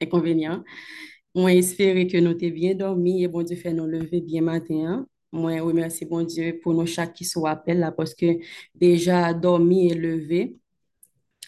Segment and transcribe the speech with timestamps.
[0.00, 0.64] inconvénient.
[1.34, 4.74] Moi, espérer que nous t'es bien dormi et bon Dieu fait nous lever bien matin.
[4.86, 5.06] hein.
[5.32, 8.26] Moi, remercie bon Dieu pour nous chaque qui soit appel là parce que
[8.74, 10.56] déjà dormi et levé,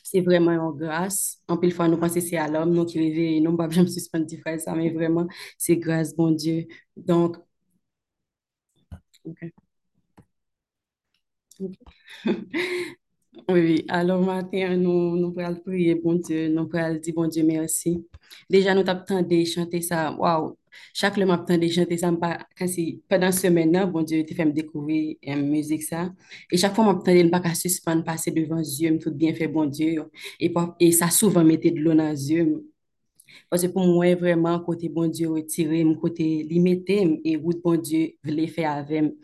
[0.03, 1.41] c'est vraiment une grâce.
[1.49, 3.89] En pile fois, nous pensons que c'est à l'homme, nous qui réveillons, nous pas jamais
[3.89, 5.27] suspendre de faire ça, mais vraiment,
[5.59, 6.67] c'est grâce bon Dieu.
[6.97, 7.37] Donc,
[9.25, 9.53] ok.
[11.61, 11.77] ok.
[13.49, 13.85] Oui.
[13.89, 15.33] Alors, matin, nous, nous
[15.65, 18.07] prier, bon Dieu, nous pourrons dire, bon Dieu, merci.
[18.49, 20.15] Déjà, nous t'attendons chanter ça.
[20.15, 20.57] Waouh!
[20.95, 22.11] Chaque le matin, de chanter ça,
[22.59, 26.13] quand c'est pendant semaine, là, bon Dieu, tu fait me découvrir la musique, ça.
[26.51, 30.03] Et chaque fois, m'attendais, pas suspendre, passer devant Dieu, me tout bien fait, bon Dieu.
[30.41, 32.67] Et, et ça souvent mettait de l'eau dans les yeux.
[33.51, 37.77] Parce que pour moi, vraiment, côté bon Dieu retiré, mon côté limité, et route bon
[37.77, 39.05] Dieu voulait faire avec.
[39.05, 39.15] Donc,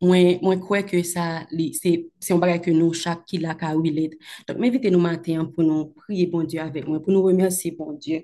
[0.00, 3.54] moi, moi, crois que ça, li- c'est, c'est un bagage que nous, chaque qui l'a
[3.54, 4.12] qu'à relate.
[4.48, 7.92] Donc, m'invitez nous matin pour nous prier, bon Dieu, avec moi, pour nous remercier, bon
[7.94, 8.22] Dieu.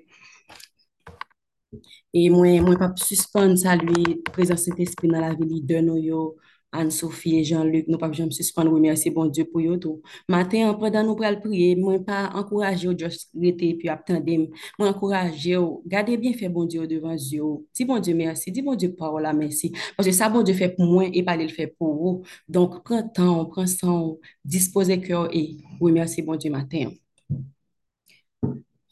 [2.13, 6.35] Et moi, moi, pas suspendre ça, lui, présence Saint-Esprit dans la vie de nous, yo,
[6.71, 10.01] Anne-Sophie et Jean-Luc, nous pas jamais suspendre, remercier, bon Dieu, pour yo tout.
[10.27, 16.17] Matin, pendant nous pral prier, moi, pas encourager, juste rester, puis attendre, moi, encourager, gardez
[16.17, 17.43] bien fait, bon Dieu, devant Dieu.
[17.73, 19.71] Dis, bon Dieu, merci, dis, bon Dieu, parole, merci.
[19.95, 22.23] Parce que ça, bon Dieu, fait pour moi, et pas le fait pour vous.
[22.49, 26.91] Donc, prends temps, prends temps, disposez cœur et remerciez, bon Dieu, matin.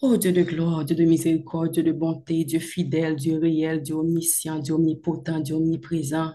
[0.01, 3.95] Oh Dieu de gloire, Dieu de miséricorde, Dieu de bonté, Dieu fidèle, Dieu réel, Dieu
[3.95, 6.31] omniscient, Dieu omnipotent, Dieu omniprésent.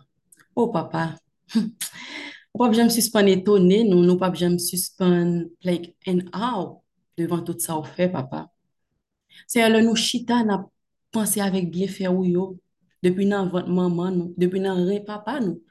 [0.57, 1.15] Oh papa,
[2.55, 6.83] ou pas jamais suspendre étonné, nous, nous pas jamais suspendre like and how
[7.17, 8.51] devant tout ça au fait, papa.
[9.47, 10.67] C'est là nous chita n'a
[11.11, 12.59] pensé avec bien faire ou yo
[13.03, 15.63] depuis dans votre maman nous, depuis dans rien papa nous.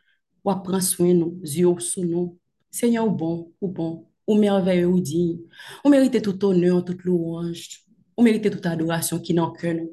[0.46, 2.38] Ou prend soin nous, yeux sous nous.
[2.72, 5.40] Seigneur ou bon, ou bon, ou merveilleux ou digne.
[5.84, 7.82] Ou mérite tout honneur, toute louange.
[8.18, 9.92] Ou mérite toute adoration qui n'en que nous.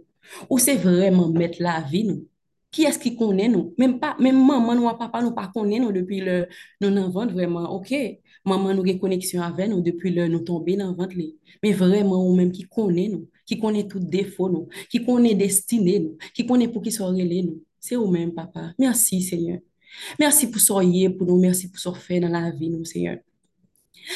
[0.48, 2.26] Ou c'est vraiment mettre la vie nous.
[2.70, 3.74] Qui est-ce qui connaît nous?
[3.78, 6.46] Même pas, même maman ou papa nous pas connaît nous depuis le
[6.80, 7.70] nous ventre vraiment.
[7.74, 7.94] OK.
[8.44, 11.16] Maman nous a connexion avec nous depuis le nous tomber dans ventre.
[11.62, 16.00] Mais vraiment ou même qui connaît nous, qui connaît tout défaut nous, qui connaît destinée
[16.00, 17.62] nous, qui connaît pour qui soit nous.
[17.80, 18.72] C'est vous même papa?
[18.78, 19.58] Merci Seigneur.
[20.18, 23.18] Merci pour yé pour nous, merci pour ce fait dans la vie, nous, Seigneur.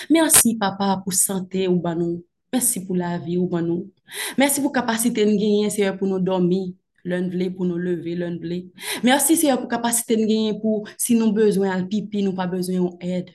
[0.08, 2.24] Merci, papa, pour santé ou ban nous.
[2.52, 3.90] Merci pour la vie ou ban nous.
[4.38, 6.72] Merci pour capacité de gagner, Seigneur, pour nous dormir.
[7.04, 8.70] L'un vle pour nous lever, l'un vle.
[9.02, 12.90] Merci, Seigneur, pour capacité de gagner pour, si nous besoin de pipi, nous pas besoin
[13.00, 13.30] d'aide.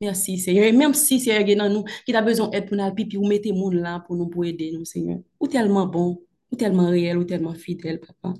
[0.00, 0.64] Merci, Seigneur.
[0.64, 3.52] Et même si, Seigneur, dans nous qui a besoin d'aide pour nous pipi, ou mettez
[3.52, 5.20] monde là pour nous pour aider nous, Seigneur.
[5.38, 8.34] Ou tellement bon, ou tellement réel, ou tellement fidèle, papa.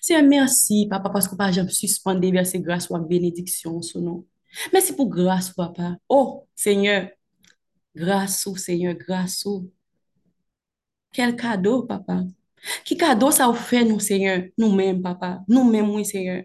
[0.00, 4.26] Seigneur, merci, papa, parce que pas jamais suspendre verser grâce ou bénédiction sur nous.
[4.72, 5.96] Merci pour grâce, papa.
[6.08, 7.08] Oh, Seigneur,
[7.94, 9.46] grâce Seigneur, grâce.
[11.12, 12.24] Quel cadeau, papa.
[12.86, 16.42] Ki kado sa ou fe nou seyon, nou menm papa, nou menm mwen seyon.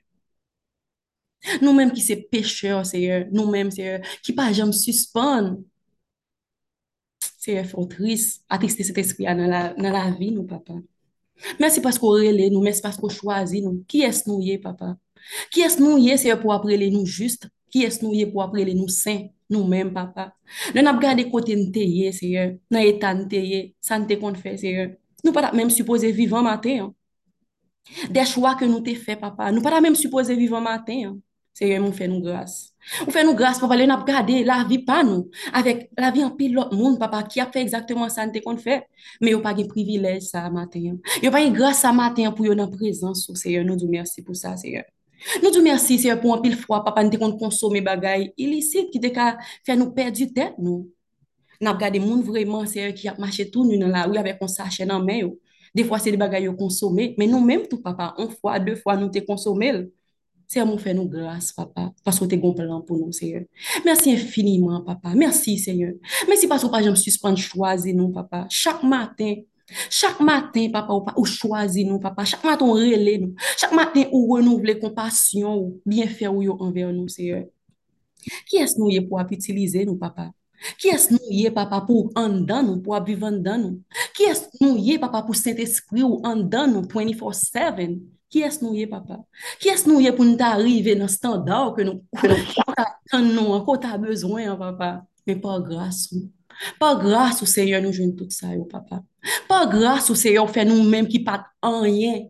[1.63, 5.55] Nou menm ki se pecheur seyon, nou menm seyon, ki pa jom suspon.
[7.39, 9.47] Seyon fotris, atriste set espri nan,
[9.79, 10.81] nan la vi nou papa.
[11.59, 14.97] Mersi pasko rele nou, mersi pasko chwazi nou, ki es nou ye papa.
[15.53, 18.75] Ki es nou ye seyon pou aprele nou just, ki es nou ye pou aprele
[18.75, 19.29] nou sen.
[19.49, 20.29] Nou men, papa.
[20.75, 22.45] Le nap gade kote nteye, seye.
[22.69, 23.71] Nan etan nteye.
[23.81, 24.91] San te kon fè, seye.
[25.21, 25.27] Fait.
[25.27, 26.77] Nous pas même supposé vivre matin.
[26.89, 26.93] hein.
[28.09, 29.51] Des choix que nous te fait, papa.
[29.51, 31.01] Nous pas même supposé vivre matin.
[31.05, 31.17] hein.
[31.53, 32.73] Seigneur, nous fait nous grâce.
[33.05, 33.75] Nous fait nous grâce, papa.
[33.77, 35.29] Nous n'avons gardé la vie pas nous.
[35.51, 38.61] Avec la vie en pile l'autre monde, papa, qui a fait exactement ça, nous compte
[38.61, 38.85] fait.
[39.19, 40.79] Mais nous pas de privilège ça matin.
[40.93, 40.97] hein.
[41.21, 43.65] Yo pas une grâce à matin pour yo dans présence, oh, Seigneur.
[43.65, 44.83] Nous disons merci pour ça, Seigneur.
[45.43, 48.99] Nous disons merci, Seigneur, pour un pile fois, papa, nous te consommer bagay illicite qui
[49.01, 50.89] te faire nous perdre du tête, nous.
[51.61, 54.47] N'a regardé moun vraiment, Seigneur, qui a marché tout nu dans la rue avec un
[54.47, 55.29] sachet dans main.
[55.75, 59.09] Des fois, c'est des bagages consommés, mais nous-mêmes, tout, papa, une fois, deux fois, nous
[59.09, 59.87] te consommé.
[60.47, 63.43] Seigneur, nous fait nous grâce, papa, parce que tu es un plan pour nous, Seigneur.
[63.85, 65.13] Merci infiniment, papa.
[65.15, 65.93] Merci, Seigneur.
[66.27, 68.47] Merci parce que pas jamais suspendre choisir nous, papa.
[68.49, 69.35] Chaque matin,
[69.91, 72.25] chaque matin, papa, ou, pa- ou choisir nous, papa.
[72.25, 73.35] Chaque matin, on relève nous.
[73.57, 77.43] Chaque matin, ou renouveler compassion, ou bien faire envers nous, Seigneur.
[78.47, 80.31] Qui est-ce nous y est pour utiliser nous, papa?
[80.79, 83.99] Ki es nou ye papa pou an dan nou, pou abiv an dan nou?
[84.15, 87.99] Ki es nou ye papa pou sent espri ou an dan nou 24-7?
[88.29, 89.21] Ki es nou ye papa?
[89.61, 92.03] Ki es nou ye pou nou ta arrive nan standar ke nou
[93.15, 94.91] an nou an ko ta bezwen an papa?
[95.25, 96.27] Men pa grase ou.
[96.79, 99.01] Pa grase ou seye nou joun tout sa yo papa.
[99.47, 102.27] Pa grase ou seye ou fe nou menm ki pat an yen.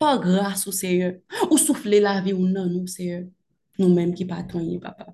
[0.00, 1.16] Pa grase ou seye
[1.50, 3.24] ou soufle la vi ou nan nou seye
[3.76, 5.10] nou menm ki pat an yen papa.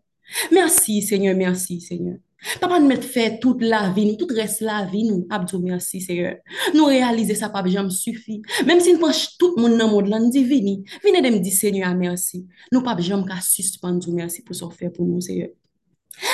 [0.55, 2.21] Merci seye, merci seye.
[2.61, 6.01] Papa nous met fait toute la vie, nous, tout reste la vie, nous, Abdou, merci,
[6.01, 6.37] Seigneur.
[6.75, 8.43] Nous réaliser ça, papa, jamais suffit.
[8.67, 11.35] Même si nous prenons tout le monde dans le monde, nous dit, vini, venez de
[11.35, 12.47] me dire, Seigneur, merci.
[12.73, 15.49] Nous, papa, jamais qu'à suspendre, merci pour ce faire pour nous, Seigneur.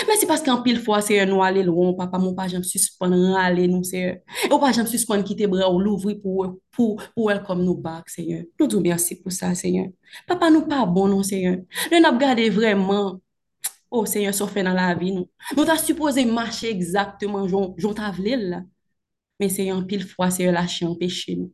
[0.07, 3.69] Merci parce qu'en pile fois, Seigneur, nous aller loin, papa, mon pas jamais suspendre, aller
[3.69, 4.17] nous, Seigneur.
[4.45, 8.43] Et pas jamais suspendre, quitter bras ou l'ouvrir pour, pour, pour comme nous back, Seigneur.
[8.59, 9.87] Nous disons merci pour ça, Seigneur.
[10.27, 11.59] Papa, nous pas bon, non, Seigneur.
[11.93, 13.21] Nous gardé vraiment
[13.91, 15.29] Oh Seigneur, ça fait dans la vie, nous.
[15.57, 18.63] Nous t'as supposé marcher exactement, j'en là.
[19.41, 21.53] Mais un pile fois, c'est lâcher en péché, nous.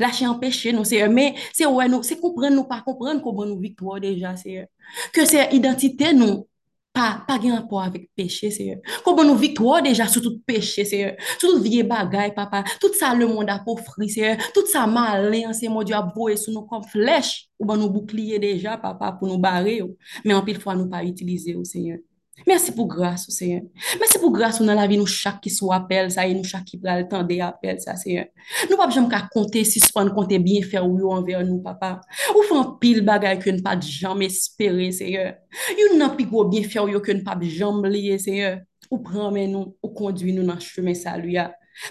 [0.00, 3.44] Lâcher en péché, nous, c'est mais c'est ouais, nous, c'est comprendre, nous, pas comprendre comment
[3.46, 4.68] nous victoire déjà, c'est
[5.12, 6.48] que c'est identité, nous,
[6.96, 8.78] pas, de rapport avec péché, Seigneur.
[9.04, 11.14] Comment nous victoire déjà sur tout péché, Seigneur.
[11.38, 12.64] Sur tout vieille bagaille, papa.
[12.80, 14.36] Tout ça, le monde a offert, Seigneur.
[14.54, 17.48] Tout ça, malin, c'est mon Dieu, a voué sur nous comme flèche.
[17.58, 19.82] Ou ben nous bouclier déjà, papa, pour nous barrer.
[20.24, 21.98] Mais en pile fois, nous pas utiliser, Seigneur.
[22.44, 23.62] Merci pour grâce, Seigneur.
[23.98, 26.44] Merci pour grâce dans la vie, nous chaque qui soit appel, ça y est, nous
[26.44, 28.26] chaque qui prend le temps d'appel, ça, Seigneur.
[28.70, 32.00] Nous pas jamais qu'à compter, si ce compter bien faire ou envers nous, papa.
[32.36, 35.34] Ou font pile bagaille que nous pas jamais espérer, Seigneur.
[35.78, 38.60] You n'a gros bien faire ou que nous pas jamais Seigneur.
[38.90, 41.38] Ou prendre nous, ou conduire nous dans le chemin salut.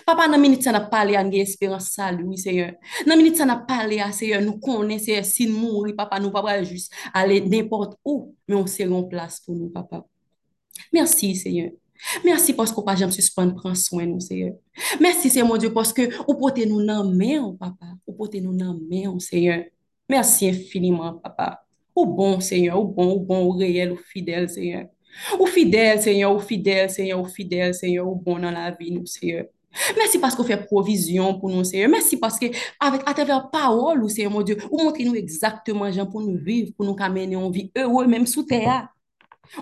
[0.06, 0.90] Papa, dans minute ça n'a
[1.22, 2.74] une espérance salut, Seigneur.
[3.06, 6.92] Dans minute ça n'a à Seigneur, nous connaissons si nous mourir, papa, nous pas juste
[7.14, 10.06] aller n'importe où, mais on sait une place pour nous, papa.
[10.92, 11.72] Merci, Seigneur.
[12.24, 14.54] Merci parce que pas jamais suspendre prendre soin nous, Seigneur.
[15.00, 17.86] Merci, Seigneur mon Dieu, parce que vous portez nous dans main, papa.
[18.08, 19.64] Vous portez nous dans main, Seigneur.
[20.10, 21.64] Merci infiniment, papa.
[21.96, 24.86] Au bon, Seigneur, au bon, au bon, au réel, au fidèle, Seigneur.
[25.40, 29.06] Au fidèle, Seigneur, au fidèle, Seigneur, au fidèle, Seigneur, au bon dans la vie, nous,
[29.06, 29.46] Seigneur.
[29.98, 31.90] Merci parce que vous faites provision pour nous, Seigneur.
[31.90, 32.46] Merci parce que,
[32.80, 36.72] avec, à travers parole, Seigneur mon Dieu, vous montrez nous exactement, Jean, pour nous vivre,
[36.76, 38.90] pour nous amener en vie heureux, même sous terre.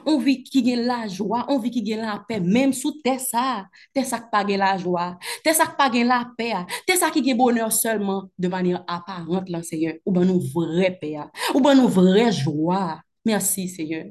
[0.06, 3.19] On vit qui gagne la joie, on vit qui gagne la paix, même sous tes
[3.19, 6.53] ça, t'es ça qui pas la joie, t'es ça qui pas la paix,
[6.85, 11.18] t'es ça qui gagne bonheur seulement de manière apparente, Seigneur, ou ben nous vraie paix,
[11.53, 13.00] ou ben nous vraie joie.
[13.25, 14.06] Merci, Seigneur.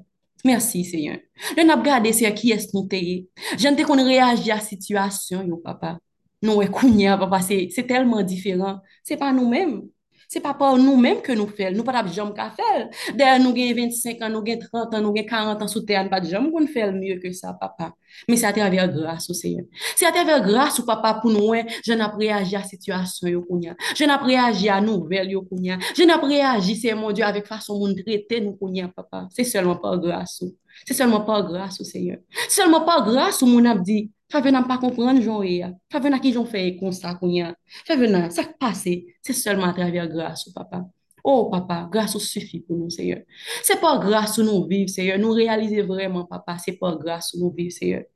[0.44, 1.18] Merci, Seigneur.
[1.56, 3.28] Je n'ai regardé, Seigneur, qui est-ce nous t'ayez.
[3.56, 5.98] Je ne qu'on réagit à la situation, yo, papa.
[6.42, 8.80] Non, papa, c'est tellement différent.
[9.04, 9.82] C'est pas nous-mêmes.
[10.32, 12.86] Se pa pa ou nou menm ke nou fel, nou pa tap jom ka fel.
[13.18, 16.00] Der nou gen 25 an, nou gen 30 an, nou gen 40 an sou ter,
[16.00, 17.90] nou pa jom kon fel mye ke sa, papa.
[18.28, 19.66] Men se a te aver grase ou se yon.
[19.92, 23.34] Se a te aver grase ou papa pou nou we, jen ap reagi a situasyon
[23.34, 23.76] yo kounya.
[23.98, 25.76] Jen ap reagi a nouvel yo kounya.
[25.98, 29.26] Jen ap reagi, se mon Diyo, avek fason moun trete nou kounya, papa.
[29.36, 30.56] Se selman pa grase ou.
[30.88, 32.24] Se selman pa grase ou se yon.
[32.46, 35.68] Se selman pa grase ou moun ap di, Fè venan pa kompran joun e ya.
[35.92, 37.50] Fè venan ki joun fè konsta koun ya.
[37.84, 40.80] Fè venan, sa k pase, se selman traver grase ou papa.
[41.22, 43.20] Oh papa, grase ou sufi pou nou seye.
[43.62, 47.44] Se pa grase ou nou viv seye, nou realize vreman papa, se pa grase ou
[47.44, 48.06] nou viv seye.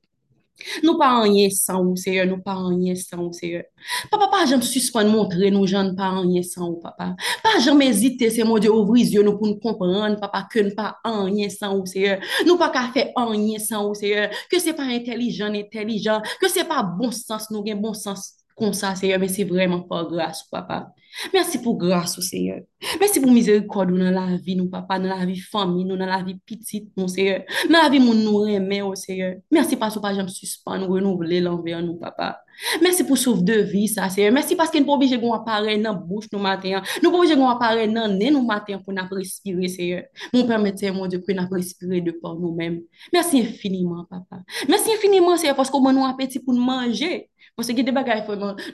[0.84, 3.62] Nou pa anye san ou seye, nou pa anye san ou seye.
[4.10, 7.10] Papa, pa jem suspon montre nou jan pa anye san ou papa.
[7.44, 10.76] Pa jem ezite se moun di ouvri zyo nou pou nou kompran, papa, ke nou
[10.78, 12.16] pa anye san ou seye.
[12.48, 14.30] Nou pa ka fe anye san ou seye.
[14.52, 16.24] Ke se pa intelijan, intelijan.
[16.40, 19.20] Ke se pa bon sens, nou gen bon sens kon sa seye.
[19.20, 20.86] Men se vreman pa grase papa.
[21.32, 22.60] Merci pour grâce, Seigneur.
[23.00, 26.22] Merci pour miséricorde dans la vie, nous, papa, dans la vie famille, nous, dans la
[26.22, 27.42] vie petite, mon Seigneur.
[27.70, 29.36] Dans la vie, mon nous remet, oh Seigneur.
[29.50, 32.40] Merci parce que pas jamais suspend, nous renouveler l'envers, nous, papa.
[32.82, 34.32] Merci pour sauve de vie, ça, Seigneur.
[34.32, 36.82] Merci parce nous pas obligé de appareil dans bouche, nous, matin.
[37.02, 40.02] Nous pas obligé de appareil dans nez, nous, matin, pour nous respirer, Seigneur.
[40.32, 42.82] Mon permettez, Dieu, pour nous respirer de par nous-mêmes.
[43.12, 44.42] Merci infiniment, papa.
[44.68, 47.30] Merci infiniment, Seigneur, parce que nous appétit pour nous manger.
[47.54, 47.92] Parce que des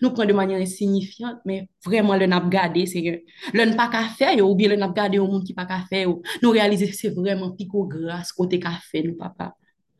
[0.00, 4.48] nous prendre de manière insignifiante, mais vraiment, n'a gardé, c'est le n'a pas qu'à faire,
[4.48, 6.08] ou bien le n'a gardé au monde qui pas qu'à faire,
[6.42, 9.54] nous réaliser que c'est vraiment pico grâce côté qu'a fait, nous, papa.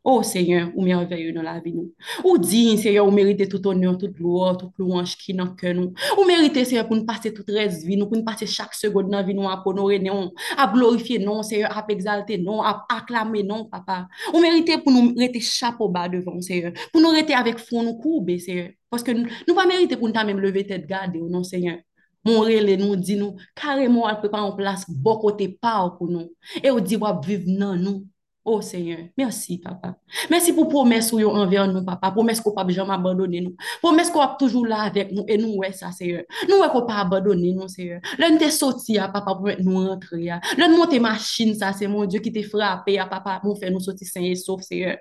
[0.05, 1.93] Oh Seigneur, ou merveilleux dans la vie nous.
[2.25, 5.93] Ou digne Seigneur, ou méritez tout honneur, toute gloire, toute louange qui dans que nous.
[6.19, 6.25] Ou
[6.65, 9.23] Seigneur pour nous passer toute reste vie nous, pour nous passer chaque seconde dans la
[9.23, 13.67] vie nous à honorer non, à glorifier non Seigneur, à exalter non, à acclamer non
[13.67, 14.09] papa.
[14.35, 17.95] Ou méritez pour nous rester chapeau bas devant Seigneur, pour nous rester avec fond nous
[17.95, 21.45] courbés Seigneur, parce que nous nous pas mériter pour nous même lever tête garder non
[21.45, 21.77] Seigneur.
[22.25, 26.33] Mon relais nous dit nous carrément elle pas en place bon côté pas pour nous
[26.63, 28.07] et on dit va vivre dans nous
[28.45, 29.95] Oh Seigneur, merci papa.
[30.29, 32.11] Merci pour promesse ou envers nous papa.
[32.11, 33.55] Promesse qu'on pas jamais abandonner nous.
[33.81, 36.25] Promesse qu'on est toujours là avec nous et nous ouais ça Seigneur.
[36.49, 38.01] Nous ouais qu'on pas abandonner nous Seigneur.
[38.19, 40.31] L'un t'es sorti à papa pour nous rentrer.
[40.59, 43.79] L'un monter machine ça c'est mon Dieu qui t'a frappé à papa pour faire nous
[43.79, 44.97] sortir sains et saufs Seigneur.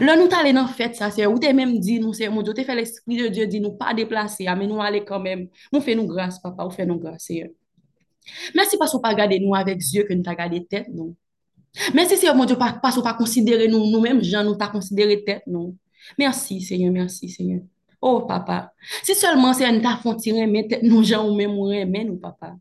[0.00, 2.54] L'un nous t'aller dans fête ça c'est ou t'es même dit nous c'est mon Dieu
[2.54, 5.48] t'es fait l'esprit de Dieu dit nous pas déplacer mais nous aller quand même.
[5.72, 7.48] Nous fait nous grâce papa, ou fait nous grâce Seigneur.
[8.54, 11.14] Merci parce qu'on pas garder nous avec Dieu que nous t'a gardé tête non.
[11.94, 14.54] Men se se yo moun diyo pa sou pa konsidere nou nou menm jan nou
[14.58, 15.74] ta konsidere tet nou.
[16.18, 17.62] Merci, Seigneur, merci, Seigneur.
[18.00, 18.72] Oh, papa.
[19.02, 22.54] Si seulement c'est un ta font mais nous, ou même, ou mais nous, papa.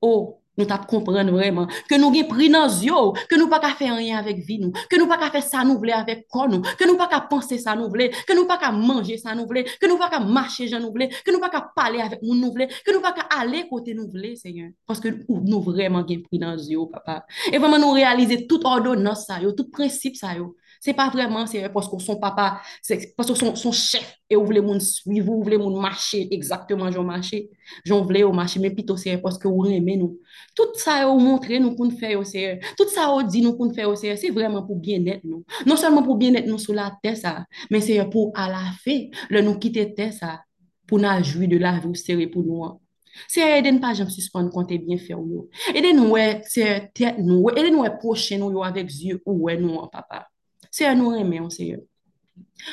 [0.00, 2.92] Oh, nous tap comprendre vraiment que nous avons pris dans yeux,
[3.28, 5.64] que nous pas qu'à faire rien avec vie nous, que nous pas qu'à faire ça
[5.64, 8.46] nous voulons avec corps nous, que nous pas qu'à penser ça nous voulons, que nous
[8.46, 11.32] pas qu'à manger ça nous voulons, que nous pas qu'à marcher ça nous voulons, que
[11.32, 14.08] nous pas qu'à parler avec nous nous voulons, que nous pas qu'à aller côté nous
[14.08, 14.70] voulons, Seigneur.
[14.86, 17.24] Parce que nous vraiment avons pris dans yeux, papa.
[17.52, 20.56] Et vraiment nous réaliser toute ordonnance ça, tout principe ça yo.
[20.96, 24.80] Pas vraiment, c'est parce que son papa, que son, son chef, et vous voulez moun
[24.80, 25.86] suivre, vous voulez moun
[26.30, 27.50] exactement, j'en marcher,
[27.84, 30.18] j'en voulais au marcher, mais plutôt c'est parce que vous aimez nous.
[30.56, 33.96] Tout ça, vous montrez nous pour faire, c'est, tout ça, vous dit nous pour faire,
[33.96, 35.44] c'est vraiment pour bien-être nous.
[35.66, 39.04] Non seulement pour bien-être nous sur la terre, ça, mais c'est pour à la fin,
[39.28, 40.40] le nous quitter terre, ça,
[40.86, 42.80] pour nous jouir de la vie, c'est pour nous.
[43.28, 45.50] C'est aider pas jamais suspendre quand bien faire yo.
[45.74, 46.14] Aider nous
[46.46, 50.28] c'est tête nous, aider nous prochain nous avec yeux ou nous papa.
[50.70, 51.80] C'est nous aimer, Seigneur.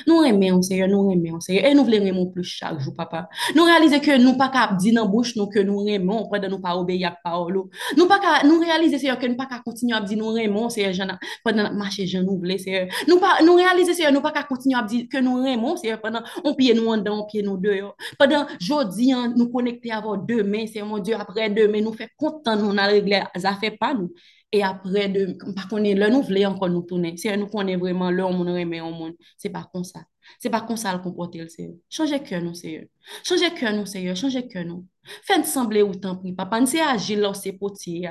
[0.06, 1.66] Nous aimons, Seigneur, nous aimons, Seigneur.
[1.66, 3.30] Et nous voulons aimer plus chaque jour, papa.
[3.56, 6.50] Nous réalisons que nous pas qu'à dire dans la bouche nous que nous aimons, pendant
[6.50, 7.62] nous pas obéir à la.
[7.96, 11.18] Nous pas nous réaliser, Seigneur, que nous pas qu'à continuer à dire nous aimons, Seigneur,
[11.44, 12.88] pendant marcher, je nous voulons, Seigneur.
[13.08, 16.01] Nous pas, nous réaliser, Seigneur, nous pas qu'à continuer à dire que nous aimons, Seigneur,
[16.01, 17.96] pendant on pied nous en dedans, on pied nous dehors.
[18.18, 22.70] Pendant jeudi, nous connecter avec demain, Seigneur, mon Dieu, après demain, nous fait content, nous,
[22.70, 24.12] on a réglé, ça fait pas nous.
[24.51, 27.18] Et après, de, par contre, là, nous voulons encore nous tourner.
[27.18, 29.13] Si nous connaissons vraiment l'homme, on remet au monde.
[29.38, 30.01] C'est pas comme ça.
[30.39, 31.75] C'est pas comme ça le comporter le Seigneur.
[31.89, 32.86] Changez cœur nous, Seigneur.
[33.24, 34.16] Changez cœur nous, Seigneur.
[34.16, 34.86] Changez cœur nous.
[35.24, 36.34] Faites sembler autant pris.
[36.34, 38.10] Papa, nous c'est agir là, c'est potier.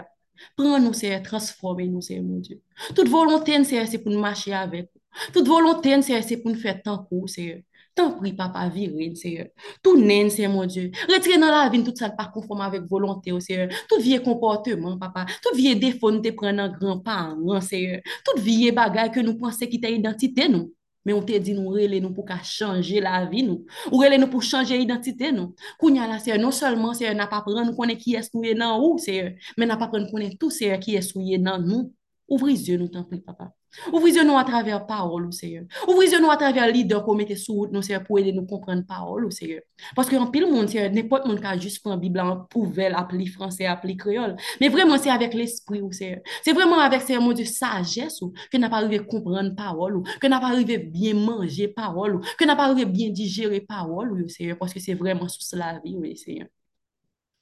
[0.56, 2.60] Prends-nous, Seigneur, transformez-nous, Seigneur, mon Dieu.
[2.94, 4.90] Toute volonté, Seigneur, c'est pour nous marcher avec.
[5.32, 7.08] Toute volonté, Seigneur, c'est pour nous faire tant
[7.96, 9.46] Tant prie, papa, virez, Seigneur.
[9.82, 10.90] Tout naine, c'est mon Dieu.
[11.08, 13.70] Retirez dans la vie tout ça pas conforme avec volonté, Seigneur.
[13.88, 15.24] Tout vieux comportement, papa.
[15.42, 18.02] Tout défaut, nous te prenons grand-parent, Seigneur.
[18.22, 20.74] Tout vieux bagage que nous pensons qui t'a identité, nous.
[21.06, 23.64] Mais on te dit, nous relais nous pour changer la vie, nous.
[23.90, 25.54] Ou relais nous pour changer l'identité, nous.
[25.78, 28.78] Kounya là, c'est non seulement, c'est n'a prendre nous connaître qui est-ce nous est dans
[28.78, 31.94] où, c'est mais n'a pas prendre connaître tout, c'est qui est-ce dans nous.
[32.28, 33.52] Ouvrez les yeux, nous t'en prie, papa.
[33.92, 35.64] Ouvrez nous à travers parole, Seigneur.
[35.88, 39.32] Ouvrez nous à travers leader qu'on mette sous nous, Seigneur, pour aider nous comprendre parole,
[39.32, 39.60] Seigneur.
[39.94, 42.94] Parce que en pile monde, Seigneur, n'importe monde qui a juste prendre Bible en pouvelle,
[42.94, 44.36] appeler français, appeler créole.
[44.60, 46.20] Mais vraiment, c'est avec l'esprit, Seigneur.
[46.42, 50.26] C'est vraiment avec, Seigneur, mon Dieu, sagesse, que n'a pas arrivé à comprendre parole, que
[50.26, 54.72] n'a pas arrivé bien manger parole, que n'a pas arrivé bien digérer parole, Seigneur, parce
[54.72, 56.48] que c'est vraiment sous la vie, oui, Seigneur.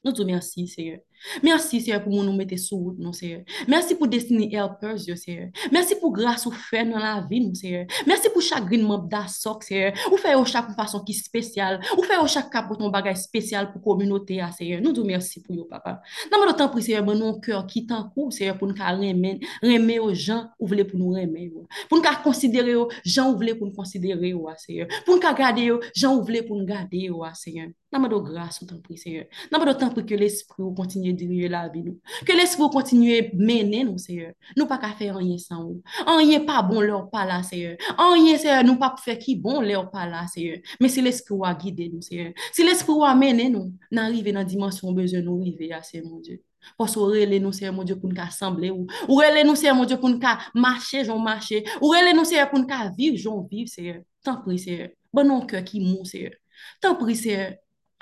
[0.04, 0.98] Nous te remercions, Seigneur.
[1.43, 3.43] Merci, Seigneur, pour nous mettre sous route, Seigneur.
[3.66, 5.49] Merci pour Destiny Helpers, Seigneur.
[5.73, 7.87] Merci pour grâce ou fait dans la vie, Seigneur.
[8.07, 9.93] Merci pour green mob d'assoc, Seigneur.
[10.12, 11.81] Ou faire chaque façon qui est spéciale.
[11.97, 14.81] Ou faire chaque cap pour ton bagage spécial pour communauté, ah, Seigneur.
[14.83, 16.00] Nous te remercions pour vous, papa.
[16.31, 20.04] Dans notre temps, Seigneur, bon, nos cœurs qui t'en court, Seigneur, pour nous remettre, remettre
[20.04, 21.54] aux gens ou voulez pour nous remettre.
[21.88, 24.88] Pour nous considérer aux gens ou voulez pour nous considérer, Seigneur.
[25.04, 27.69] Pour nous garder aux gens ou voulez pour nous garder, Seigneur.
[27.93, 29.25] Dans notre grâce, nous t'en prie, Seigneur.
[29.52, 31.13] Dans notre temps, que l'esprit continue
[31.49, 32.00] la vie nous.
[32.26, 34.33] Que l'esprit continue à mener nous, Seigneur.
[34.56, 35.83] Nous pas qu'à faire rien sans vous.
[36.06, 37.76] Rien pas bon leur pas là, Seigneur.
[37.99, 40.59] Rien, Seigneur, nous pas faire qui bon leur pas là, Seigneur.
[40.80, 42.33] Mais c'est l'esprit a guidé nous, Seigneur.
[42.52, 46.21] C'est l'esprit a mené nous, n'arriver dans la dimension besoin nous arriver à c'est mon
[46.21, 46.42] Dieu.
[46.78, 48.71] Parce que relais nous, Seigneur, mon Dieu, pour nous assembler.
[48.71, 50.21] Ou relais nous, Seigneur, mon Dieu, pour nous
[50.54, 51.64] marcher, j'en marcher.
[51.80, 52.66] Ou relais nous, Seigneur, pour nous
[52.97, 54.02] vivre, j'en vivre, Seigneur.
[54.23, 54.88] Tant pis, Seigneur.
[55.12, 56.33] Bon, non, qui mou, Seigneur.
[56.80, 57.52] Tant pis, Seigneur.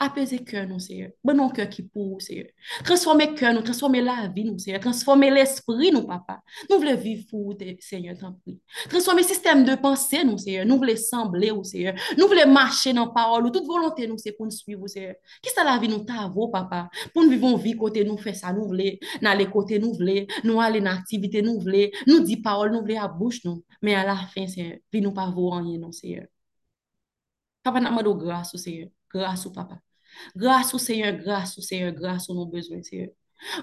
[0.05, 1.11] Apaiser cœur nous, Seigneur.
[1.23, 2.47] Bon non cœur qui pour, Seigneur.
[2.85, 4.81] Transformer cœur nous, transformer la vie nous, Seigneur.
[4.81, 6.43] Transformer l'esprit nous, papa.
[6.69, 8.61] Nous voulons vivre pour vous, Seigneur, tant pis.
[8.91, 10.67] Transformer système de pensée nous, Seigneur.
[10.67, 11.95] Nous voulons sembler, Seigneur.
[12.19, 13.53] Nous voulons marcher dans la parole.
[13.53, 15.15] Toute volonté nous, c'est pour nous suivre, Seigneur.
[15.41, 16.91] Qui ça la vie nous t'avoue, papa?
[17.15, 18.97] Pour nous vivre une vie côté nous, faire ça, nous voulons.
[19.21, 20.27] Dans côté nous voulons.
[20.43, 21.89] Nous aller dans l'activité nous voulons.
[22.09, 23.63] Nous dire parole, nous voulons à bouche nous.
[23.81, 26.27] Mais à la fin, Seigneur, vie nous pas voir rien, non, Seigneur.
[27.63, 28.89] Papa, n'a de grâce, Seigneur.
[29.09, 29.79] Grâce papa.
[30.37, 33.11] Grâce au Seigneur, grâce au Seigneur, grâce au nos besoins, Seigneur.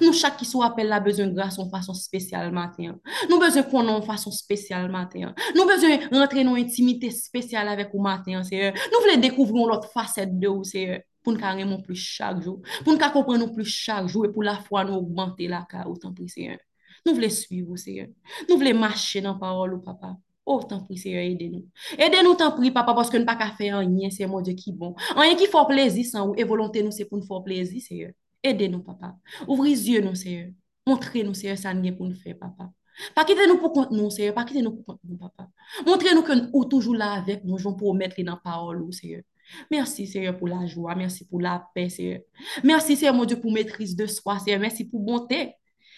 [0.01, 2.99] Nous, chaque qui soit appelle la besoin de grâce en façon spéciale matin.
[3.29, 5.33] Nous besoin qu'on en façon spéciale matin.
[5.55, 8.73] Nous besoin rentrer dans intimité spéciale avec vous matin, Seigneur.
[8.73, 10.99] Nous voulons découvrir l'autre facette de vous, Seigneur.
[11.23, 12.61] Pour nous carrément plus chaque jour.
[12.83, 16.13] Pour nous comprendre plus chaque jour et pour la foi nous augmenter la car autant
[16.13, 16.57] plus, Seigneur.
[17.05, 18.07] Nous voulons suivre, Seigneur.
[18.49, 20.17] Nous voulons marcher dans la parole, papa.
[20.51, 21.67] Oh, tant pis, Seigneur, aidez-nous.
[21.95, 24.73] Aidez-nous, tant pis, papa, parce que nous pas qu'à faire rien, c'est mon Dieu qui
[24.73, 24.95] bon.
[25.15, 28.11] Rien qui fait plaisir sans vous, et volonté nous, c'est pour nous faire plaisir, Seigneur.
[28.41, 29.15] Aidez-nous, papa.
[29.47, 30.47] Ouvrez les yeux, nous, Seigneur.
[30.87, 32.71] Montrez-nous, Seigneur, ça n'est pour nous faire, papa.
[33.13, 34.33] Pas quittez-nous pour compte nous, Seigneur.
[34.33, 35.47] Pas quittez-nous pour compte nous, papa.
[35.85, 39.21] Montrez-nous que nous toujours là avec nous, pour mettre dans la parole, Seigneur.
[39.69, 40.95] Merci, Seigneur, pour la joie.
[40.95, 42.21] Merci pour la paix, Seigneur.
[42.63, 44.61] Merci, Seigneur, mon Dieu, pour maîtrise de soi, Seigneur.
[44.61, 45.53] Merci pour bonté.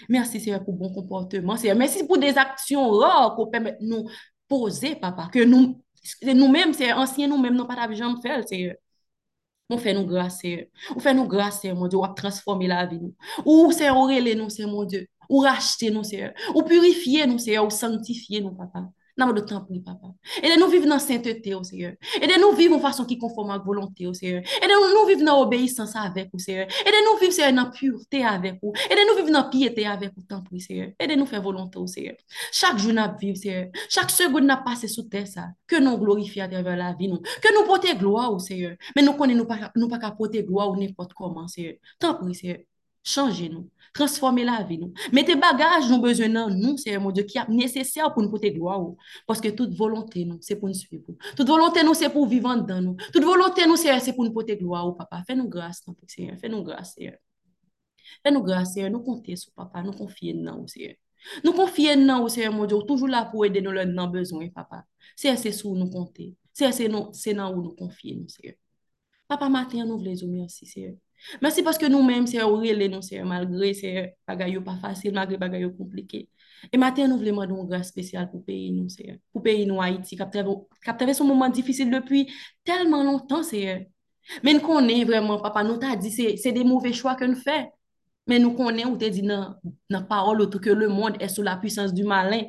[0.10, 1.78] Merci, Seigneur, pour bon comportement, Seigneur.
[1.78, 4.08] Merci pour des actions rares pour permettre nous
[4.52, 5.82] poser, papa, que nous
[6.24, 8.78] nous-mêmes, c'est ancien nous-mêmes, nous pas jamais faire, c'est
[9.70, 10.42] on fait nous grâce,
[10.94, 13.16] on fait nous grâce, mon Dieu, on transformer la vie nous.
[13.46, 15.08] Ou c'est auréler nous, c'est mon Dieu.
[15.30, 18.90] Ou racheter nous, c'est ou purifier nous, c'est ou sanctifier nous, papa.
[19.18, 20.14] Nan mou de tan pou ni papa.
[20.40, 21.94] Ede nou viv nan saintete ou seye.
[22.22, 24.40] Ede nou viv ou fason ki konforman volonté ou seye.
[24.64, 26.68] Ede nou viv nan obeysansa avek ou seye.
[26.86, 28.72] Ede nou viv seye nan pureté avek ou.
[28.88, 30.92] Ede nou viv nan pieté avek ou tan pou seye.
[31.02, 32.16] Ede nou fè volonté ou seye.
[32.56, 33.68] Chak joun ap viv seye.
[33.92, 35.50] Chak segoun ap pase sou tè sa.
[35.68, 37.20] Ke nou glorifi atreve la vi nou.
[37.44, 38.78] Ke nou pote gloa ou seye.
[38.96, 41.80] Men nou konen nou pa, nou pa ka pote gloa ou nepot koman seye.
[42.00, 42.62] Tan pou seye.
[43.04, 43.66] Chanje nou.
[43.94, 44.94] transformer la vie nous.
[45.12, 48.82] Mettez bagage nous besoin nous, c'est mon Dieu qui est nécessaire pour nous porter gloire
[49.28, 51.04] parce que toute volonté nous c'est pour nous suivre.
[51.36, 52.96] Toute volonté nous c'est pour vivre dans nous.
[53.14, 55.24] Toute volonté nous c'est pour nous porter gloire papa.
[55.26, 57.18] Fais-nous grâce non, Seigneur, fais-nous grâce Seigneur.
[58.24, 60.96] Fais-nous grâce Seigneur, nous compter sur papa, nous confier dans Seigneur.
[61.44, 64.86] Nous confier dans Seigneur mon Dieu, toujours là pour aider nous dans besoin papa.
[65.16, 66.36] C'est c'est sur nous compter.
[66.54, 68.56] C'est non, c'est non nous c'est dans nous confier nous Seigneur.
[69.28, 70.96] Papa matin nous voulons merci Seigneur.
[71.42, 75.76] Merci parce que nous-mêmes, c'est aurélie, nous, c'est malgré, c'est bagaille pas facile, malgré bagaille
[75.76, 76.30] compliqué.
[76.72, 79.82] Et maintenant, nous voulons demander une grâce spéciale pour pays nous, c'est pour pays nous
[79.82, 82.32] Haïti, qui a traversé son moment difficile depuis
[82.64, 83.90] tellement longtemps, c'est
[84.44, 87.70] Mais nous connaissons vraiment, papa, nous t'a dit, c'est des mauvais choix que nous faisons.
[88.28, 89.56] Mais nous connaissons, ou t'a dit dans
[89.90, 92.44] la parole, que le monde est sous la puissance du malin.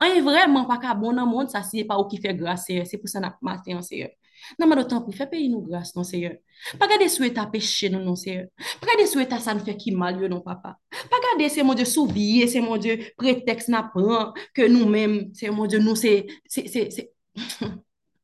[0.00, 2.34] On est vraiment pas qu'à bon dans le monde, ça, c'est pas où qui fait
[2.34, 4.16] grâce, c'est pour ça que nous matin, c'est
[4.58, 6.36] Nan man do tan pou fè peyi nou grâce, non seye.
[6.80, 8.46] Pa gade sou eta peche nou non seye.
[8.82, 10.76] Pa gade sou eta sa nou fè ki mal yo non papa.
[11.10, 15.20] Pa gade se mon Dieu souviye, se mon Dieu prétexte na pran, que nou men,
[15.38, 17.08] se mon Dieu nou se, se, se, se.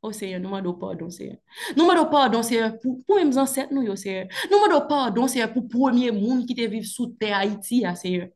[0.05, 1.39] Oh seye, nou man do pardon seye.
[1.73, 4.27] Nou man do pardon seye pou, pou mèm zanset nou yo seye.
[4.51, 7.95] Nou man do pardon seye pou premier moun ki te vive sou te Haiti ya
[7.97, 8.29] seye.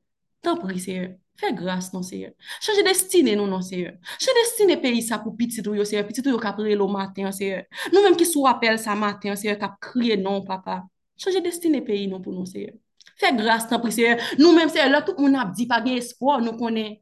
[0.80, 1.10] Seye.
[1.38, 2.32] Fais grâce, non, Seigneur.
[2.60, 3.92] Change destinée, non, non, Seigneur.
[4.18, 6.06] Change destinée pays ça pour petit ou Seigneur.
[6.06, 7.62] Petit ou kap le matin, Seigneur.
[7.92, 10.84] Nous-mêmes qui sous appel ça matin, Seigneur, kap crier non, papa.
[11.16, 12.74] Change destinée pays, non, pour nous, Seigneur.
[13.16, 14.18] Fais grâce, pis, Seigneur.
[14.36, 17.00] Nous-mêmes, Seigneur, là, tout le monde a dit espoir, nous connaissons.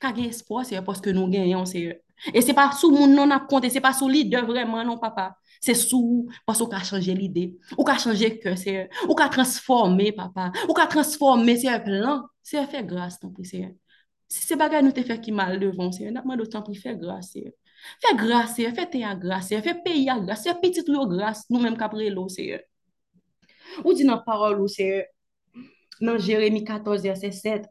[0.00, 1.94] Pas espoir, Seigneur, parce que nous gagnons, Seigneur.
[2.34, 5.36] Et c'est pas sous mon non a compté, c'est pas sous leader vraiment, non, papa.
[5.60, 10.12] C'est sous, parce qu'on a changé l'idée, ou qu'a changé cœur, Seigneur, ou qu'a transformé,
[10.12, 12.22] papa, ou qu'a transformé, un plan.
[12.50, 13.72] C'est faire grâce, tant pis, Seigneur.
[14.26, 16.96] Si c'est bagay nous te fait qui mal devant, Seigneur, n'a pas d'autant pour faire
[16.96, 17.52] grâce, Seigneur.
[18.00, 21.06] Fais grâce, Seigneur, fais te à grâce, Seigneur, fais payer à grâce, fais petit ou
[21.06, 22.60] grâce, nous-mêmes qu'après l'eau, Seigneur.
[23.84, 25.04] Ou dit dans la parole, Seigneur,
[26.00, 27.66] dans Jérémie 14, verset 7,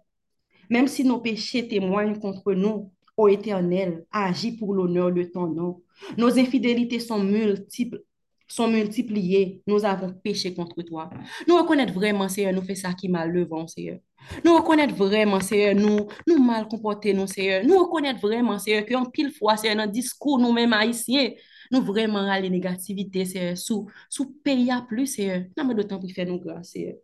[0.69, 5.81] même si nos péchés témoignent contre nous, ô Éternel, agis pour l'honneur de ton nom.
[6.17, 8.03] Nos infidélités sont multiples
[8.47, 11.09] sont multipliées, nous avons péché contre toi.
[11.47, 13.99] Nous reconnaître vraiment, Seigneur, nous fait ça qui mal devant, Seigneur.
[14.43, 17.63] Nous reconnaître vraiment, Seigneur, nous, nous mal comporter, nous, Seigneur.
[17.65, 21.31] Nous reconnaître vraiment, Seigneur, qu'en pile fois, Seigneur, dans discours, nous-mêmes haïtiens,
[21.71, 25.43] nous vraiment aller négativité, Seigneur, sous, sous pays à plus, Seigneur.
[25.57, 26.95] Non, mais d'autant plus faire nous grâce, Seigneur.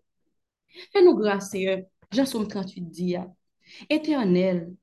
[0.91, 1.82] Fais-nous grâce, Seigneur.
[2.12, 3.15] Jean 38 dit,
[3.89, 4.73] Éternel,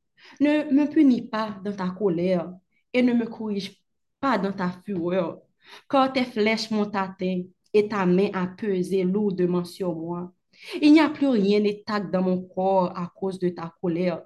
[0.40, 2.52] ne me punis pas dans ta colère
[2.92, 3.82] et ne me corrige
[4.20, 5.40] pas dans ta fureur
[5.88, 7.42] car tes flèches m'ont atteint
[7.72, 10.32] et ta main a pesé lourdement sur moi.
[10.80, 14.22] Il n'y a plus rien d'étac dans mon corps à cause de ta colère.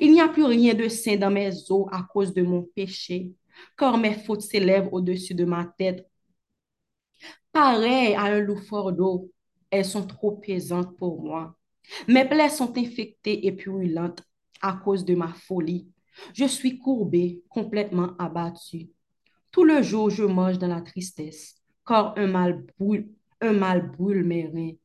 [0.00, 3.32] Il n'y a plus rien de sain dans mes os à cause de mon péché,
[3.76, 6.06] car mes fautes s'élèvent au-dessus de ma tête.
[7.52, 9.30] Pareil à un loup fort d'eau,
[9.70, 11.54] elles sont trop pesantes pour moi.
[12.06, 14.22] Mes plaies sont infectées et purulentes
[14.60, 15.88] à cause de ma folie.
[16.34, 18.88] Je suis courbé, complètement abattu.
[19.58, 24.76] Tout le jour, je mange dans la tristesse, car un mal brûle, mes reins.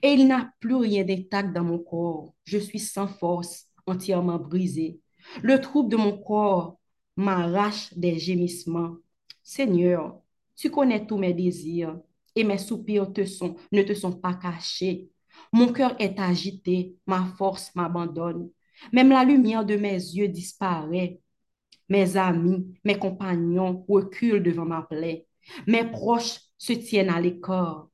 [0.00, 2.32] Et il n'a plus rien d'intact dans mon corps.
[2.44, 5.00] Je suis sans force, entièrement brisé.
[5.42, 6.78] Le trouble de mon corps
[7.16, 8.94] m'arrache des gémissements.
[9.42, 10.22] Seigneur,
[10.54, 11.98] tu connais tous mes désirs
[12.36, 15.10] et mes soupirs te sont, ne te sont pas cachés.
[15.52, 18.48] Mon cœur est agité, ma force m'abandonne.
[18.92, 21.20] Même la lumière de mes yeux disparaît.
[21.88, 25.26] Mes amis, mes compagnons reculent devant ma plaie.
[25.66, 27.88] Mes proches se tiennent à l'écart.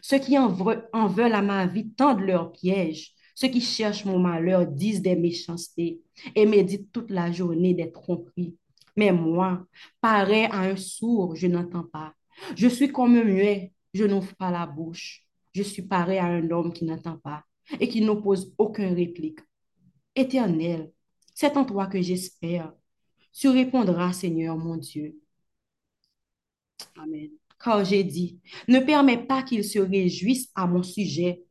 [0.00, 3.12] Ceux qui en, veulent à ma vie tendent leurs pièges.
[3.34, 6.00] Ceux qui cherchent mon malheur disent des méchancetés
[6.34, 8.56] et méditent toute la journée des tromperies.
[8.96, 9.66] Mais moi,
[10.00, 12.14] pareil à un sourd, je n'entends pas.
[12.56, 15.26] Je suis comme un muet, je n'ouvre pas la bouche.
[15.52, 17.44] Je suis pareil à un homme qui n'entend pas
[17.80, 19.40] et qui n'oppose aucun réplique.
[20.14, 20.92] Éternel,
[21.34, 22.72] c'est en toi que j'espère.
[23.34, 25.16] Tu répondras, Seigneur mon Dieu.
[26.96, 27.30] Amen.
[27.62, 31.42] Car j'ai dit, ne permets pas qu'il se réjouisse à mon sujet,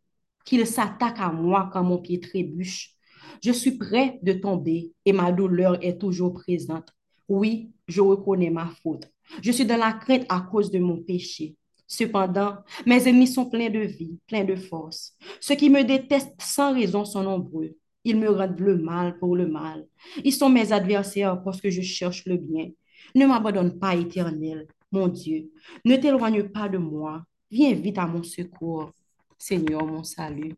[0.46, 2.96] qu'il s'attaque à moi quand mon pied trébuche.
[3.44, 6.90] Je suis prêt de tomber et ma douleur est toujours présente.
[7.28, 9.12] Oui, je reconnais ma faute.
[9.42, 11.56] Je suis dans la crainte à cause de mon péché.
[11.88, 15.16] Cependant, mes ennemis sont pleins de vie, pleins de force.
[15.42, 17.76] Ceux qui me détestent sans raison sont nombreux.
[18.04, 19.88] Ils me rendent le mal pour le mal.
[20.24, 22.70] Ils sont mes adversaires parce que je cherche le bien.
[23.16, 25.52] Ne m'abandonne pas, Éternel, mon Dieu.
[25.86, 27.24] Ne t'éloigne pas de moi.
[27.50, 28.92] Viens vite à mon secours.
[29.38, 30.56] Seigneur, mon salut.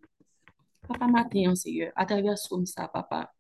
[0.88, 3.32] Papa, matin, Seigneur, à travers ça, papa,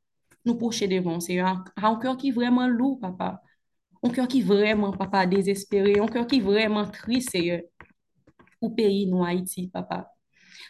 [0.43, 3.41] nous pocher devant, Seigneur, un cœur qui est vraiment lourd, papa.
[4.03, 5.99] Un cœur qui est vraiment, papa, désespéré.
[5.99, 7.61] Un cœur qui est vraiment triste, Seigneur.
[8.61, 10.14] Au pays, nous, Haïti, papa.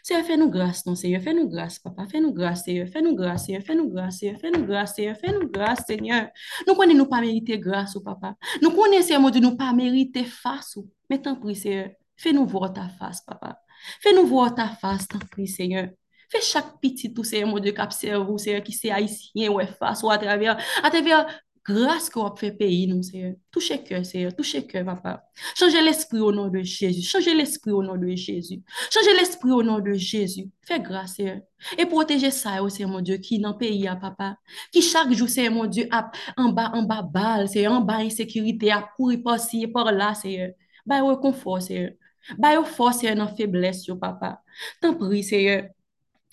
[0.05, 3.01] Seye, fè nou grâs, non, seye, fè nou grâs, papa, fè nou grâs, seye, fè
[3.01, 6.19] nou grâs, seye, fè nou grâs, seye, fè nou grâs, seye, fè nou grâs, seye.
[6.67, 8.35] Nou konen nou pa merite grâs ou papa.
[8.61, 10.85] Nou konen seye mou di nou pa merite fas ou.
[11.09, 11.87] Mè tan pri, seye,
[12.21, 13.55] fè nou vò ta fas, papa.
[14.03, 15.87] Fè nou vò ta fas, tan pri, seye.
[16.29, 19.65] Fè chak piti tou seye mou di kap servou, seye, ki se haisyen ou e
[19.81, 20.53] fas ou a travèr,
[20.85, 21.33] a travèr
[21.65, 23.33] grâce qu'on a fait pays, nous, Seigneur.
[23.51, 24.35] Touchez cœur, Seigneur.
[24.35, 25.23] Touchez cœur, papa.
[25.55, 27.01] Changez l'esprit au nom de Jésus.
[27.01, 28.61] Changez l'esprit au nom de Jésus.
[28.91, 30.49] Changez l'esprit au nom de Jésus.
[30.61, 31.39] Fais grâce, Seigneur.
[31.77, 34.37] Et protégez ça, oh, Seigneur, mon Dieu, qui le pays, à papa.
[34.71, 35.89] Qui chaque jour, Seigneur, mon Dieu,
[36.37, 40.51] en bas, en bas, balle, Seigneur, en bas, insécurité, à courir par-ci par là, Seigneur.
[40.85, 41.91] Bah, confort, Seigneur.
[42.37, 44.41] Bah, force, Seigneur, dans faiblesse, papa.
[44.81, 45.65] T'en prie, Seigneur.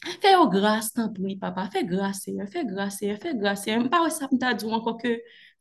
[0.03, 3.71] Fè yo grase tan pou yi papa, fè grase ye, fè grase ye, fè grase
[3.71, 3.77] ye.
[3.85, 5.13] Mpa wè sa mta djou anko ke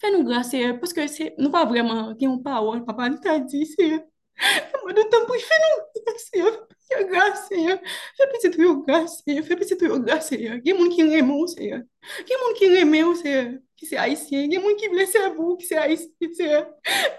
[0.01, 1.05] fè nou grase ye, pwoske
[1.37, 3.99] nou pa vreman gen yon pa wòl papa, nou ta di se ye.
[4.81, 6.53] Mwen nou tan pou yi fè nou grase ye,
[6.89, 7.77] fè yo grase ye,
[8.17, 10.57] fè piti tou yo grase ye, fè piti tou yo grase ye.
[10.65, 11.81] Gen moun ki reme ou se ye,
[12.25, 13.43] gen moun ki reme ou se ye,
[13.77, 16.63] ki se haisyen, gen moun ki blese avou, ki se haisyen se ye.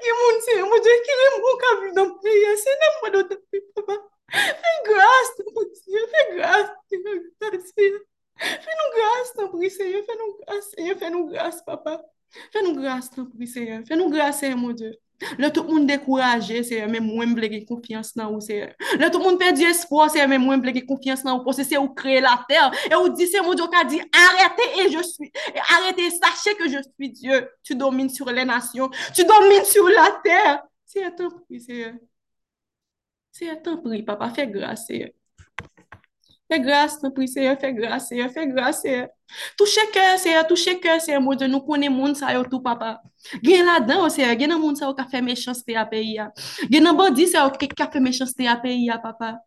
[0.03, 2.99] Gen moun se ye, mwen diye ki reme ou ka vlou dan priye, se nan
[2.99, 4.03] mwen nou tan pou yi papa.
[4.31, 6.01] Fais grâce, mon Dieu.
[6.11, 8.01] Fais grâce, Seigneur.
[8.39, 10.03] Fais-nous grâce, ton prix, Seigneur.
[10.05, 10.99] Fais-nous grâce, Seigneur.
[10.99, 12.03] Fais-nous grâce, papa.
[12.53, 13.83] Fais-nous grâce, ton prix, Seigneur.
[13.87, 14.93] Fais-nous grâce, Seigneur, mon Dieu.
[15.39, 19.11] Là, tout le monde découragé, c'est même moi, je veux confiance dans vous, c'est Là,
[19.11, 21.65] tout le monde perd espoir, c'est même moi, je veux confiance dans vous, parce que
[21.65, 22.73] c'est vous créer la terre.
[22.91, 25.31] Et vous dites, c'est mon Dieu qui a dit, arrêtez et je suis.
[25.77, 27.49] Arrêtez, sachez que je suis Dieu.
[27.63, 28.91] Tu domines sur les nations.
[29.15, 30.63] Tu domines sur la terre.
[30.85, 31.95] C'est un temps Seigneur.
[33.33, 35.13] Seye, tan pri, papa, fe grase, seye.
[36.53, 39.07] Fè grâs, nou pri seye, fè grâs, seye, fè grâs, seye.
[39.57, 42.99] Touche kè, seye, touche kè, seye, moun de nou konen moun sa yo tou, papa.
[43.41, 46.03] Gen la dan, oh, seye, gen nan moun sa yo ka fè mechans te apè
[46.05, 46.29] ya.
[46.69, 49.39] Gen nan bandi sa yo ka fè mechans te apè ya, papa.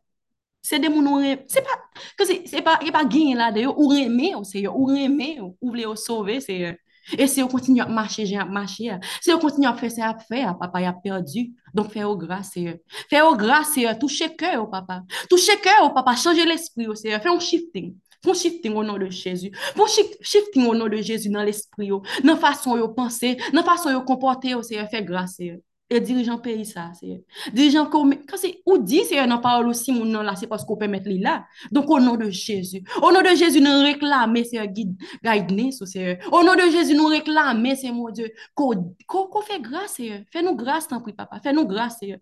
[0.65, 1.78] Se de moun ou reme, se pa,
[2.17, 4.71] ke se, se pa, e pa gen la de yo, ou reme yo, oh, seye,
[4.71, 6.74] ou reme yo, oh, ou vle yo sove, seye.
[7.13, 8.98] E se yo kontinu ap mache, jen ap mache ya.
[9.21, 11.45] Se yo kontinu ap fè, se ap fè ya, papa, ya perdu.
[11.76, 12.78] Donc, fais au grâce, Seigneur.
[13.10, 14.00] Fais au grâce, Seigneur.
[14.00, 15.04] Touchez cœur, papa.
[15.30, 16.16] Touchez cœur, papa.
[16.16, 17.22] Changez l'esprit, Seigneur.
[17.22, 17.96] Fais un shifting.
[18.24, 19.52] Fais un shifting au nom de Jésus.
[19.54, 23.60] Fais un shifting au nom de Jésus dans l'esprit, dans la façon de penser, dans
[23.60, 24.88] la façon de comporter, Seigneur.
[24.90, 25.58] Fais grâce, Seigneur.
[25.91, 30.04] Et dirigeant pays ça, c'est dirigeant quand c'est ou dit c'est un parole aussi mon
[30.06, 31.45] nom là, c'est parce qu'on peut mettre là.
[31.71, 36.17] Donc au nom de Jésus, au nom de Jésus nous réclamer c'est guide guidance c'est
[36.32, 41.02] au nom de Jésus nous réclamer c'est mon Dieu qu'on fait grâce fais-nous grâce tant
[41.02, 42.19] pis papa, fais-nous grâce Fais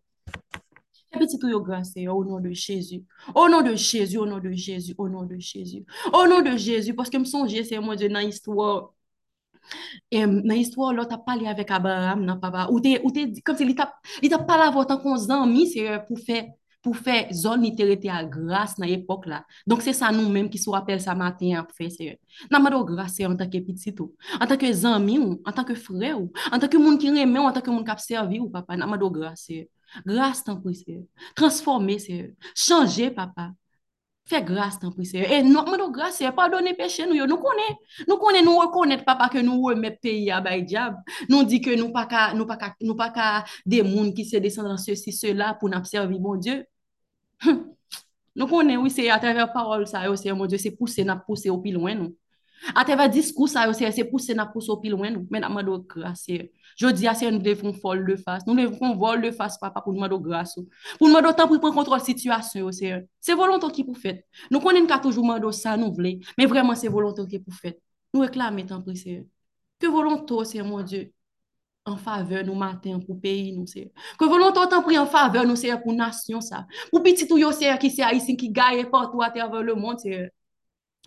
[1.19, 3.04] petit tout grâce au nom de Jésus.
[3.36, 5.86] Au nom de Jésus, au nom de Jésus, au nom de Jésus.
[6.12, 8.93] Au nom de Jésus parce que me songer c'est mon Dieu dans l'histoire
[10.12, 12.67] et dans l'histoire, là, tu as parlé avec Abraham, non, papa.
[12.71, 12.99] Ou tu
[13.43, 13.63] comme si
[14.21, 16.45] il t'a parlé avant tant qu'on amis, c'est euh, pour faire
[16.84, 17.65] pour faire zone
[18.10, 19.45] à grâce dans l'époque là.
[19.65, 22.19] Donc c'est ça nous-mêmes qui se rappelle ça matin à faire c'est
[22.52, 23.95] n'a pas grâce en tant que petit
[24.41, 27.54] en tant que amis en tant que frère en tant que monde qui aime en
[27.54, 29.49] tant que monde qui a servi ou papa n'a grâce.
[30.06, 30.99] Grâce tant pour c'est
[31.36, 33.52] transformer c'est changer papa.
[34.26, 35.32] Fais grâce, pis, Seigneur.
[35.32, 37.78] Et nous, nous grâce, Seigneur, pardonnez péché, nous, nous connaissons.
[38.08, 40.98] Nous connaissons, nous reconnaissons, papa, que nous remettons pays à bail diable.
[41.28, 44.24] Nous dit que nous pas qu'à, nous pas qu'à, nous pas qu'à des mondes qui
[44.24, 46.66] se descendent dans ceci, cela pour nous servir, mon Dieu.
[48.36, 51.14] Nous connaissons, oui, c'est à travers la parole, ça, Seigneur, mon Dieu, c'est pousser, nous
[51.28, 52.16] pousser au plus loin, nous.
[52.73, 55.28] Travers discours, ça, c'est pousser, nous pousser au plus loin, nous.
[55.30, 56.28] Mais nous demandons grâce,
[56.76, 58.45] je dis à nous devons folle de face.
[58.47, 60.56] Nous devons vol de face, papa, pour nous demander grâce.
[60.97, 64.26] Pour nous demander temps pour prendre contrôle situation, C'est volonté qui pour fait.
[64.49, 66.19] Nous connaissons qu'à toujours demander ça, nous voulons.
[66.38, 67.80] Mais vraiment, c'est volonté qui pour fait.
[68.13, 69.26] Nous réclamons tant pis, Seigneur.
[69.80, 71.12] Que volonté, c'est mon Dieu,
[71.86, 73.91] en faveur nous matin pour pays, nous, c'est.
[74.17, 76.65] Que volonté tant pis en faveur nous, c'est pour nation, ça.
[76.91, 80.32] Pour petit tout, c'est qui c'est haïtien qui gagne partout à travers le monde, c'est.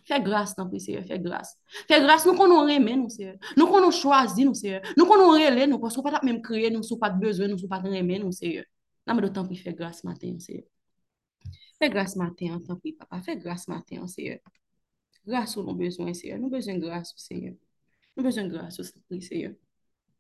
[0.07, 1.51] Fè grâs nan pou seye, fè grâs.
[1.91, 3.33] Fè grâs nou konon remen nou seye.
[3.59, 4.79] Nou konon chwazi nou seye.
[4.95, 7.71] Nou konon rele nou pasko pat ap menm kreye nou sou pat bezwen nou sou
[7.71, 8.63] pat remen nou seye.
[9.07, 10.63] Nan mè do tan pou fè grâs maten nou seye.
[11.81, 13.19] Fè grâs maten an tan pou papa.
[13.27, 14.39] Fè grâs maten an seye.
[15.27, 16.39] Grâs ou nou bezwen seye.
[16.39, 17.57] Nou bezwen grâs ou seye.
[18.15, 19.53] Nou bezwen grâs ou seye seye.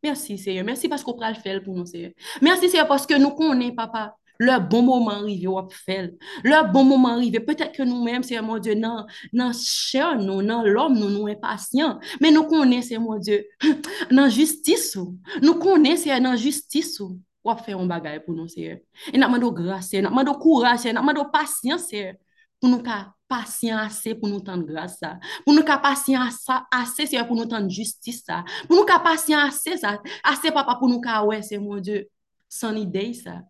[0.02, 0.66] Mersi seye.
[0.66, 2.10] Mersi pasko pral fèl pou nou seye.
[2.42, 4.08] Mersi seye paske nou konen papa.
[4.38, 6.14] Le bon moment arrivé, on fait.
[6.44, 10.62] Le bon moment arrivé, peut-être que nous-mêmes, c'est mon Dieu, non, non, cher, nous, non,
[10.62, 11.98] l'homme, nous, nous impatients.
[12.20, 13.46] Mais nous connaissons, mon Dieu,
[14.10, 14.96] non, justice.
[15.42, 17.00] Nous connaissons, non, justice.
[17.44, 18.78] On fait un bagage pour nous, Seigneur.
[19.12, 22.14] Et nous demandons grâce, nous demandons courage, nous demandons patience, Seigneur,
[22.60, 26.20] pour nous faire patient assez pour nous tendre grâce ça pour nous être patient
[26.70, 30.76] assez c'est pour nous tendre justice ça pour nous être patient assez ça assez papa
[30.76, 32.08] pour nous ouais c'est mon dieu
[32.48, 33.42] sans idée ça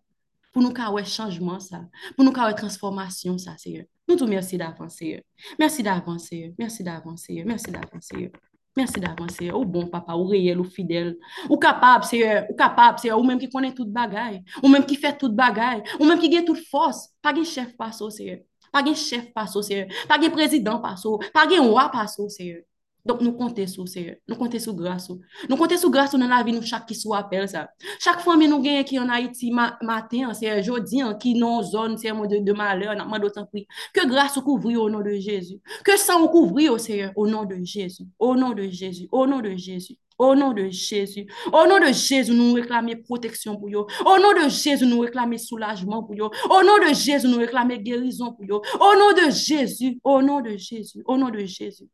[0.57, 1.83] pou nou ka wè chanjman sa,
[2.15, 3.83] pou nou ka wè transformasyon sa, seye.
[4.09, 5.19] Nou tou mersi davon, seye.
[5.61, 6.47] Mersi davon, seye.
[6.57, 7.43] Mersi davon, seye.
[7.45, 8.31] Mersi davon, seye.
[8.77, 9.51] Mersi davon, seye.
[9.53, 11.11] Ou bon, papa, ou reyel, ou fidel.
[11.45, 12.39] Ou kapab, seye.
[12.49, 13.13] Ou kapab, seye.
[13.13, 14.39] Ou menm ki konen tout bagay.
[14.63, 15.83] Ou menm ki fè tout bagay.
[15.99, 17.03] Ou menm ki gen tout fos.
[17.21, 18.39] Pa gen chef paso, seye.
[18.73, 19.85] Pa gen chef paso, seye.
[20.09, 21.19] Pa gen prezident paso.
[21.37, 22.63] Pa gen wap paso, seye.
[23.07, 24.15] Donc, nous comptons sur Seigneur.
[24.27, 25.09] Nous comptons sur grâce.
[25.49, 27.69] Nous comptons sur grâce dans la vie, nous, chaque qui soit appel ça.
[27.99, 32.43] Chaque fois, nous gagnons qui en Haïti matin, c'est jeudi, qui non zone, c'est de,
[32.43, 33.67] de malheur, nous demandons autant prix.
[33.93, 35.59] Que grâce couvre au nom de Jésus.
[35.85, 38.03] Que sang couvre au Seigneur, au nom de Jésus.
[38.19, 39.07] Au nom de Jésus.
[39.11, 39.97] Au nom de Jésus.
[40.19, 41.27] Au nom de Jésus.
[41.53, 43.85] Au nom de Jésus, nous réclamons protection pour vous.
[44.05, 46.29] Au nom de Jésus, nous réclamons soulagement pour vous.
[46.49, 48.61] Au nom de Jésus, nous réclamons guérison pour vous.
[48.79, 49.99] Au nom de Jésus.
[50.03, 51.03] Au nom de Jésus.
[51.05, 51.87] Au nom de Jésus.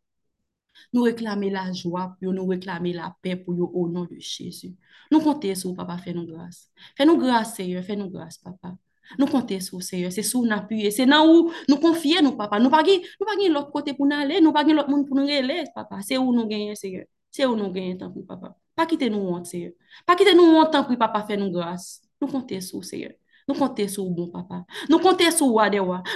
[0.91, 4.76] Nous réclamer la joie pour nous réclamer la paix pour vous au nom de Jésus.
[5.12, 6.69] Nous comptons sur papa, fais-nous grâce.
[6.98, 8.76] Fais-nous grâce, Seigneur, fais-nous grâce, papa.
[9.19, 12.60] Nous comptons sur Seigneur, c'est sur nous appuyer, c'est là où nous confions, nous, papa.
[12.60, 15.65] Nous pas nous l'autre côté pour nous aller, nous pas l'autre monde pour nous relayer,
[15.76, 16.00] papa.
[16.02, 17.06] C'est où nous gagnons, Seigneur?
[17.30, 18.56] C'est où nous gagnons, tant papa?
[18.76, 19.74] Pas quitter nous honte, Seigneur.
[20.06, 22.02] Pas quitter nous honte, tant pis, papa, fais-nous grâce.
[22.22, 23.12] Nous comptons sur Seigneur.
[23.48, 24.65] Nous comptons sur bon papa.
[24.89, 25.69] Nous comptons sur roi.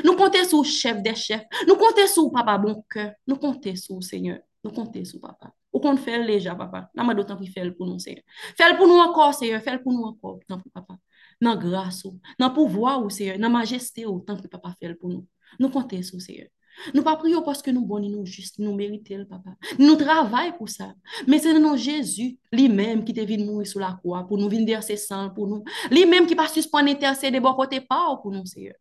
[0.04, 1.44] Nous comptons sur chef des chefs.
[1.68, 3.12] Nous comptons sur papa bon cœur.
[3.28, 4.40] Nous comptons sur Seigneur.
[4.64, 5.54] Nous comptons sur papa.
[5.72, 6.90] Ou qu'on fait déjà, papa.
[6.96, 8.24] N'a pas d'autant plus faire pour nous, Seigneur.
[8.58, 9.62] Fais pour nous encore, Seigneur.
[9.62, 10.98] Fais pour nous encore, tant papa.
[11.40, 12.04] Dans grâce,
[12.40, 13.38] dans pouvoir, Seigneur.
[13.38, 15.26] Dans majesté, tant que papa fait pour nous.
[15.60, 16.48] Nous comptons sur Seigneur.
[16.94, 19.56] Nous pas prions parce que nous bons, nous juste, nous méritons, papa.
[19.80, 20.94] Nous travaillons pour ça.
[21.28, 24.84] Mais c'est non Jésus, lui-même, qui te venu mourir sur la croix pour nous venir
[24.84, 25.64] ses sang pour nous.
[25.90, 28.76] Lui-même qui pas suspendre intercéder bon côté pas pour nous, Seigneur.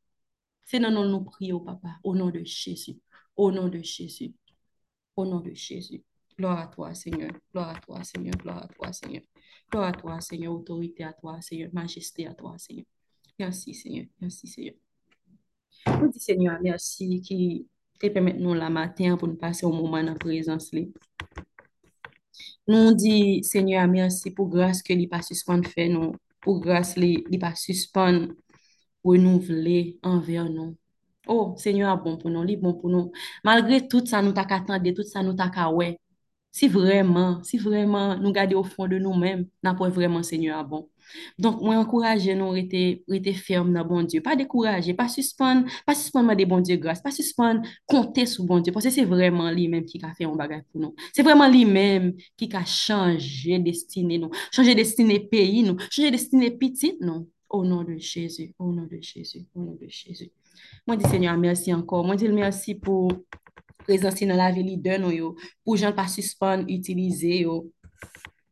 [0.65, 2.99] C'est non, nous prions, papa, au nom de Jésus.
[3.37, 4.35] Au nom de Jésus.
[5.17, 6.03] Au nom de Jésus.
[6.39, 7.31] Gloire à toi, Seigneur.
[7.53, 8.35] Gloire à toi, Seigneur.
[8.37, 9.23] Gloire à toi, Seigneur.
[9.71, 10.53] Gloire à toi, Seigneur.
[10.53, 11.71] Autorité à toi, Seigneur.
[11.73, 12.85] Majesté à toi, Seigneur.
[13.39, 14.07] Merci, Seigneur.
[14.21, 14.75] Merci, Seigneur.
[16.01, 17.67] Nous dis, Seigneur, merci qui
[17.99, 20.71] te permettre nous la matin pour nous passer au moment de présence.
[22.69, 27.39] Nous dit, Seigneur, merci pour grâce que l'I pas suspendre fait nous, pour grâce l'I
[27.39, 28.35] pas suspendre
[29.05, 30.77] renouveler envers nous.
[31.27, 33.13] Oh, Seigneur, bon pour nous, li bon pour nous.
[33.45, 35.51] Malgré tout ça, nous t'a attendre, tout ça, nous t'a.
[36.57, 40.89] Si vraiment, si vraiment nous garder au fond de nous-mêmes, n'a pas vraiment Seigneur bon.
[41.39, 44.23] Donc, moi, encourager nous rester ferme dans bon Dieu.
[44.23, 48.61] Pas décourager, pas suspendre, pas suspendre des bon Dieu grâce, pas suspendre, compter sur bon
[48.61, 48.73] Dieu.
[48.73, 50.95] Parce que c'est vraiment lui-même qui a fait un bagage pour nous.
[51.13, 57.01] C'est vraiment lui-même qui a changé destinée nous, changé destinée pays nous, changé destinée petite
[57.03, 57.29] nous.
[57.51, 60.33] Au nom de Jésus, au nom de Jésus, au nom de Jésus.
[60.87, 62.05] Moi, dis Seigneur, merci encore.
[62.05, 63.13] Moi, dis merci pour
[63.79, 67.47] présence dans la vie de nous, pour gens pas suspendre, utiliser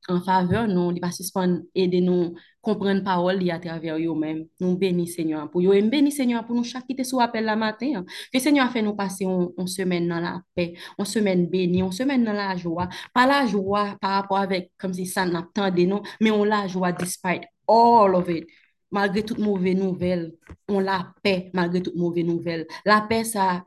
[0.08, 4.46] en faveur, nous, ne pas suspendre, aider nous comprendre parole à travers eux-mêmes.
[4.60, 5.74] Nous bénis Seigneur pour eux.
[5.74, 8.04] Et bénis Seigneur pour nous chaque qui te soit appel la matin.
[8.32, 11.92] Que Seigneur a fait nous passer une semaine dans la paix, une semaine bénie, une
[11.92, 12.88] semaine dans la joie.
[13.12, 16.92] Pas la joie par rapport avec, comme si ça n'attendait nous, mais on la joie
[16.92, 18.46] despite all of it
[18.94, 20.34] malgré toutes mauvaises nouvelles,
[20.68, 22.66] on la paix malgré toutes mauvaises nouvelles.
[22.86, 23.64] La paix, ça,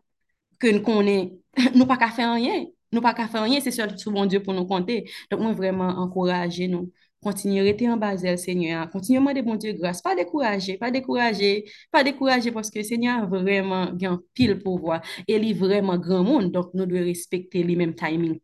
[0.60, 1.38] que nous connaissons,
[1.76, 2.66] nous pas qu'à faire rien.
[2.92, 5.10] Nous pas qu'à faire rien, c'est seul bon Dieu pour nous compter.
[5.30, 6.92] Donc, moi, vraiment encourager nous.
[7.22, 8.90] Continuer à rester en bas Seigneur.
[8.90, 10.02] Continuer à bon Dieu grâce.
[10.02, 15.02] Pas décourager, pas décourager, pas décourager parce que Seigneur vraiment un pile pouvoir.
[15.28, 16.52] Et il est vraiment grand monde.
[16.52, 18.40] Donc, nous devons respecter les mêmes timing.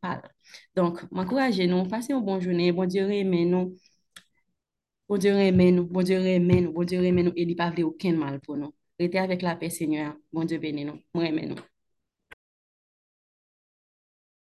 [0.76, 1.84] Donc, m'encourager nous.
[1.86, 2.72] Passez une bonne journée.
[2.74, 3.76] Bon Dieu aime nous.
[5.10, 7.82] Bon Dieu remet nous, bon Dieu remet bon Dieu remet nous, et il a pas
[7.84, 8.74] aucun mal pour nous.
[9.00, 10.16] Restez avec la paix, Seigneur.
[10.32, 11.56] Bon Dieu bénis nous, moi nous.